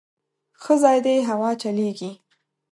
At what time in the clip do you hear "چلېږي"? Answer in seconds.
1.61-2.11